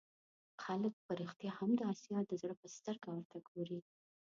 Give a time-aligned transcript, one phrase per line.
[0.63, 3.79] خلک په رښتیا هم د آسیا د زړه په سترګه ورته وګوري.